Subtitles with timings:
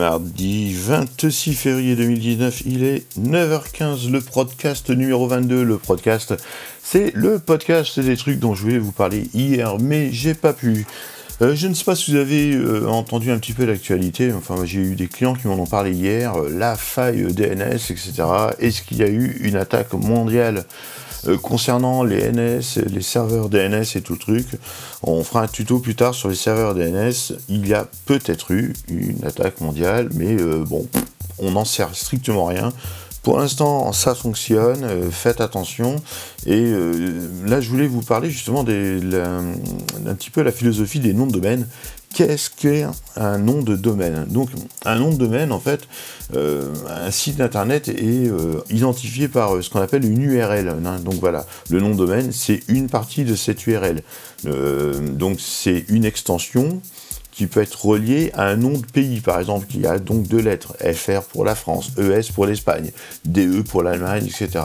[0.00, 5.62] mardi 26 février 2019, il est 9h15, le podcast numéro 22.
[5.62, 6.34] Le podcast,
[6.82, 10.86] c'est le podcast des trucs dont je voulais vous parler hier, mais j'ai pas pu.
[11.42, 14.64] Euh, je ne sais pas si vous avez euh, entendu un petit peu l'actualité, enfin
[14.64, 18.22] j'ai eu des clients qui m'en ont parlé hier, euh, la faille DNS, etc.
[18.58, 20.64] Est-ce qu'il y a eu une attaque mondiale?
[21.26, 24.46] Euh, concernant les NS, les serveurs DNS et tout truc,
[25.02, 27.36] on fera un tuto plus tard sur les serveurs DNS.
[27.48, 30.86] Il y a peut-être eu une attaque mondiale, mais euh, bon,
[31.38, 32.72] on n'en sert strictement rien.
[33.22, 35.96] Pour l'instant, ça fonctionne, euh, faites attention.
[36.46, 36.72] Et
[37.44, 41.66] là, je voulais vous parler justement d'un petit peu la philosophie des noms de domaine
[42.14, 44.50] qu'est-ce qu'un nom de domaine Donc,
[44.84, 45.86] un nom de domaine, en fait,
[46.34, 50.68] euh, un site internet est euh, identifié par euh, ce qu'on appelle une URL.
[50.68, 50.98] Hein.
[51.04, 54.02] donc voilà, le nom de domaine, c'est une partie de cette URL.
[54.44, 56.80] donc c'est une extension
[57.32, 60.40] qui peut être reliée à un nom de pays, par exemple, qui a donc deux
[60.40, 62.90] lettres, FR pour la France, ES pour l'Espagne,
[63.24, 64.60] DE pour l'Allemagne, etc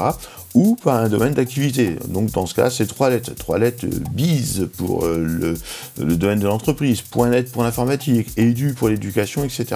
[0.56, 1.98] ou par un domaine d'activité.
[2.08, 3.36] Donc dans ce cas, c'est trois lettres.
[3.36, 5.58] Trois lettres BIS pour euh,
[6.00, 9.76] le, domaine de l'entreprise, .net pour l'informatique, EDU pour l'éducation, etc.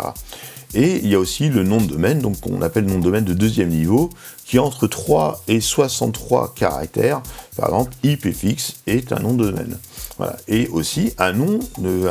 [0.74, 3.26] Et il y a aussi le nom de domaine, donc qu'on appelle nom de domaine
[3.26, 4.10] de deuxième niveau,
[4.46, 7.22] qui entre 3 et 63 caractères.
[7.58, 9.78] Par exemple, IPFix est un nom de domaine.
[10.48, 11.60] Et aussi un nom,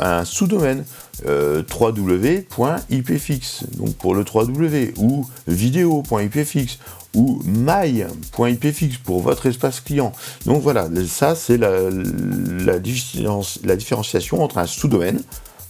[0.00, 0.84] un sous-domaine,
[1.26, 6.78] euh, www.ipfix, donc pour le 3W, ou vidéo.ipfix,
[7.14, 10.12] ou my.ipfix pour votre espace client.
[10.46, 15.20] Donc voilà, ça c'est la, la, différenciation entre un sous-domaine,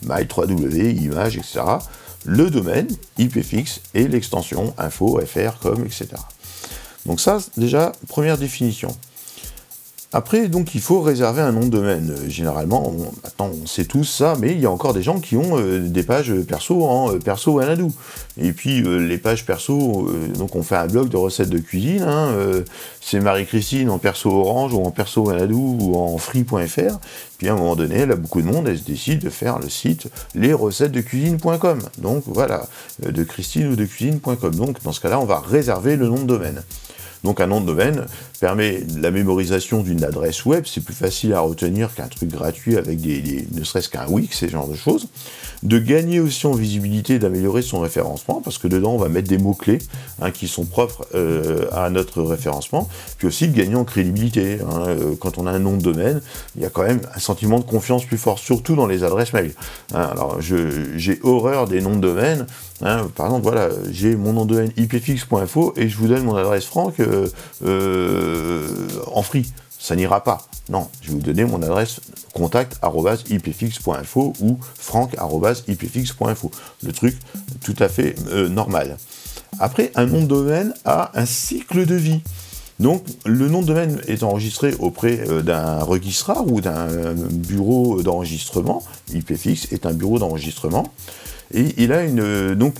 [0.02, 1.60] my 3W, image, etc.,
[2.24, 6.08] le domaine, ipfix, et l'extension info, fr, com, etc.
[7.06, 8.94] Donc ça, déjà, première définition.
[10.14, 12.10] Après, donc, il faut réserver un nom de domaine.
[12.10, 15.20] Euh, généralement, on, maintenant, on sait tous ça, mais il y a encore des gens
[15.20, 17.92] qui ont euh, des pages perso en euh, perso Anadou.
[18.38, 22.32] Et puis, les pages perso, donc on fait un blog de recettes de cuisine, hein,
[23.00, 27.00] c'est Marie-Christine en perso Orange ou en perso Anadou ou en free.fr.
[27.36, 29.68] Puis à un moment donné, là, beaucoup de monde, elle se décide de faire le
[29.68, 30.06] site
[30.36, 31.80] lesrecettesdecuisine.com.
[31.98, 32.68] Donc voilà,
[33.04, 34.54] de Christine ou de cuisine.com.
[34.54, 36.62] Donc dans ce cas-là, on va réserver le nom de domaine.
[37.24, 38.06] Donc un nom de domaine
[38.40, 43.00] permet la mémorisation d'une adresse web, c'est plus facile à retenir qu'un truc gratuit avec
[43.00, 45.08] des, ne serait-ce qu'un Wix, ce genre de choses.
[45.64, 49.38] De gagner aussi en visibilité, d'améliorer son référencement, parce que dedans on va mettre des
[49.38, 49.80] mots-clés
[50.22, 54.58] hein, qui sont propres euh, à notre référencement, puis aussi de gagner en crédibilité.
[54.60, 54.84] Hein.
[54.86, 56.20] Euh, quand on a un nom de domaine,
[56.54, 59.32] il y a quand même un sentiment de confiance plus fort, surtout dans les adresses
[59.32, 59.52] mail.
[59.94, 60.08] Hein.
[60.12, 62.46] alors j'ai horreur des noms de domaine.
[62.80, 66.66] par exemple, voilà, j'ai mon nom de domaine ipfix.info et je vous donne mon adresse
[66.66, 67.07] franc euh,
[69.06, 69.46] en free.
[69.78, 70.48] Ça n'ira pas.
[70.68, 72.00] Non, je vais vous donner mon adresse
[72.34, 76.50] contact.ipfix.info ou franck.ipfix.info.
[76.82, 77.16] Le truc
[77.62, 78.98] tout à fait euh, normal.
[79.60, 82.20] Après, un nom de domaine a un cycle de vie.
[82.80, 88.82] Donc, le nom de domaine est enregistré auprès euh, d'un registrar ou d'un bureau d'enregistrement.
[89.14, 90.92] IPFix est un bureau d'enregistrement.
[91.54, 92.74] Et il a une, euh, donc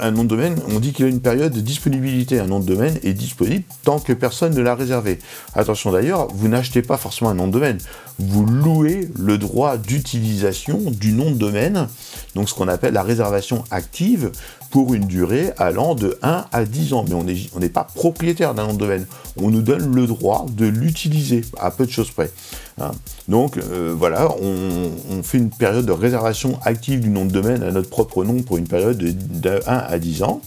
[0.00, 2.38] un, nom de domaine, on dit qu'il a une période de disponibilité.
[2.38, 5.18] Un nom de domaine est disponible tant que personne ne l'a réservé.
[5.54, 7.78] Attention d'ailleurs, vous n'achetez pas forcément un nom de domaine,
[8.18, 11.88] vous louez le droit d'utilisation du nom de domaine,
[12.34, 14.30] donc ce qu'on appelle la réservation active,
[14.70, 17.04] pour une durée allant de 1 à 10 ans.
[17.06, 17.14] Mais
[17.54, 19.06] on n'est pas propriétaire d'un nom de domaine.
[19.36, 22.30] On nous donne le droit de l'utiliser, à peu de choses près.
[22.80, 22.92] Hein.
[23.28, 27.70] Donc euh, voilà, on, fait une période de réservation active du nom de domaine à
[27.70, 30.40] notre propre nom pour une période de, 1 à 10 ans.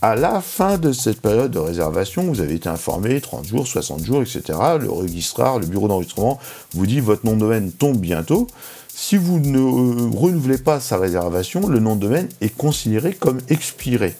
[0.00, 4.04] À la fin de cette période de réservation, vous avez été informé, 30 jours, 60
[4.04, 4.58] jours, etc.
[4.80, 6.40] Le registrar, le bureau d'enregistrement
[6.74, 8.48] vous dit votre nom de domaine tombe bientôt.
[8.94, 13.38] Si vous ne euh, renouvelez pas sa réservation, le nom de domaine est considéré comme
[13.48, 14.14] expiré.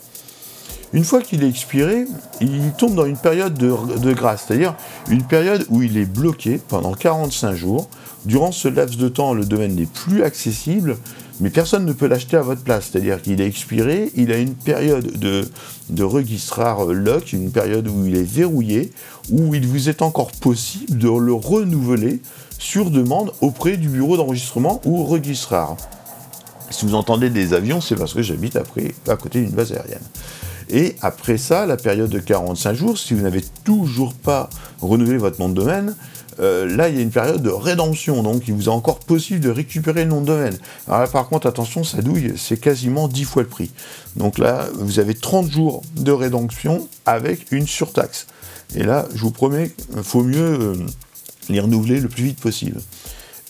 [0.92, 2.04] Une fois qu'il est expiré,
[2.40, 4.74] il tombe dans une période de, grâce, c'est-à-dire
[5.08, 7.88] une période où il est bloqué pendant 45 jours.
[8.26, 10.98] Durant ce laps de temps, le domaine n'est plus accessible,
[11.42, 12.90] mais personne ne peut l'acheter à votre place.
[12.90, 15.44] C'est-à-dire qu'il est expiré, il a une période de,
[15.90, 18.92] de registrar lock, une période où il est verrouillé,
[19.28, 22.22] où il vous est encore possible de le renouveler
[22.58, 25.76] sur demande auprès du bureau d'enregistrement ou registrar.
[26.70, 29.98] Si vous entendez des avions, c'est parce que j'habite à côté d'une base aérienne.
[30.70, 34.48] Et après ça, la période de 45 jours, si vous n'avez toujours pas
[34.80, 35.96] renouvelé votre nom de domaine,
[36.40, 39.40] euh, là, il y a une période de rédemption, donc il vous est encore possible
[39.40, 40.56] de récupérer le nom de domaine.
[40.86, 43.70] Alors là, par contre, attention, ça douille, c'est quasiment 10 fois le prix.
[44.16, 48.26] Donc là, vous avez 30 jours de rédemption avec une surtaxe.
[48.74, 50.58] Et là, je vous promets, il faut mieux...
[50.60, 50.76] Euh,
[51.48, 52.80] les renouveler le plus vite possible.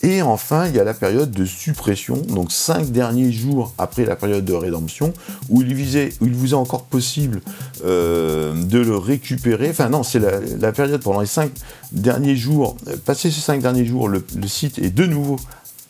[0.02, 4.16] Et enfin, il y a la période de suppression, donc cinq derniers jours après la
[4.16, 5.14] période de rédemption,
[5.49, 7.40] où il, vous est encore possible
[7.84, 9.70] euh, de le récupérer.
[9.70, 11.52] Enfin non, c'est la, période pendant les cinq
[11.93, 12.76] derniers jours.
[13.04, 15.38] Passé ces cinq derniers jours, le, site est de nouveau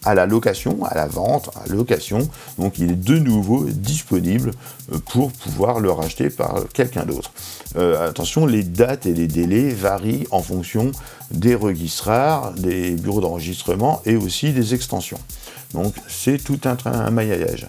[0.04, 2.28] à la location, à la vente, à location.
[2.58, 4.52] Donc il est de nouveau disponible
[4.92, 7.32] euh, pour pouvoir le racheter par quelqu'un d'autre.
[7.76, 10.92] Euh, attention, les dates et les délais varient en fonction
[11.30, 15.20] des registrars, des bureaux d'enregistrement et aussi des extensions.
[15.72, 17.68] Donc c'est tout un maillage.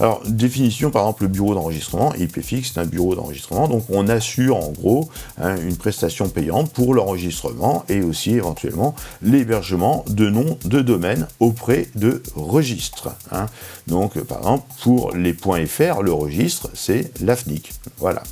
[0.00, 4.56] Alors, définition, par exemple, le bureau d'enregistrement, IPFix, c'est un bureau d'enregistrement, donc on assure
[4.56, 10.80] en gros hein, une prestation payante pour l'enregistrement et aussi éventuellement l'hébergement de noms de
[10.80, 13.10] domaine auprès de registres.
[13.30, 13.46] Hein.
[13.88, 17.70] Donc, par exemple, pour les .fr, le registre, c'est l'AFNIC.
[17.98, 18.22] Voilà.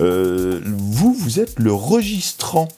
[0.00, 2.68] Euh, vous, vous êtes le registrant.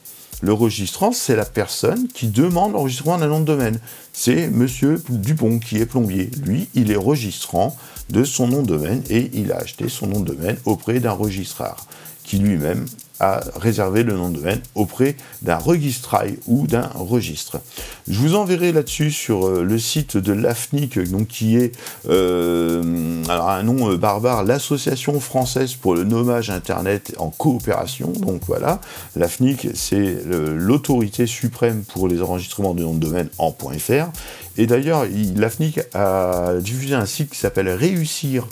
[0.42, 3.78] Le registrant, c'est la personne qui demande l'enregistrement d'un nom de domaine.
[4.12, 6.30] C'est Monsieur Dupont qui est plombier.
[6.44, 7.74] Lui, il est registrant
[8.10, 11.12] de son nom de domaine et il a acheté son nom de domaine auprès d'un
[11.12, 11.86] registraire
[12.24, 12.86] qui lui-même
[13.20, 17.60] à réserver le nom de domaine auprès d'un registrail ou d'un registre.
[18.08, 21.72] Je vous enverrai là-dessus sur euh, le site de l'AFNIC, donc qui est
[22.08, 28.12] euh, un nom euh, barbare, l'Association française pour le nommage Internet en coopération.
[28.12, 28.80] Donc voilà,
[29.16, 34.10] l'AFNIC, c'est l'autorité suprême pour les enregistrements de noms de domaine en .fr.
[34.58, 35.04] Et d'ailleurs,
[35.34, 38.46] l'AFNIC a diffusé un site qui s'appelle réussir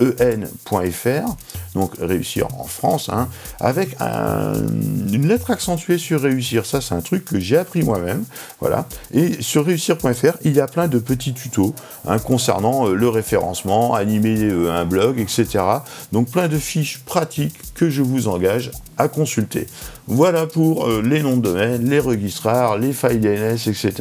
[0.00, 1.36] en.fr,
[1.74, 3.28] donc réussir en France, hein,
[3.60, 6.66] avec une lettre accentuée sur réussir.
[6.66, 8.24] Ça, c'est un truc que j'ai appris moi-même.
[8.60, 8.86] Voilà.
[9.12, 11.74] Et sur réussir.fr, il y a plein de petits tutos
[12.06, 15.64] hein, concernant euh, le référencement, animer euh, un blog, etc.
[16.12, 19.66] Donc plein de fiches pratiques que je vous engage à consulter.
[20.06, 23.92] Voilà pour euh, les noms de domaine, les registrars, les failles DNS, etc.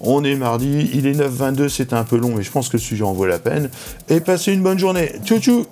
[0.00, 2.82] On est mardi, il est 9h22, c'est un peu long, mais je pense que le
[2.82, 3.70] sujet en vaut la peine.
[4.08, 5.12] Et passez une bonne journée.
[5.24, 5.64] 就就